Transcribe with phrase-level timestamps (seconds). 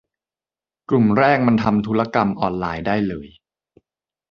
[0.89, 3.27] กลุ่มแรกมันทำธุรกรรมอออไลน์ได้เลย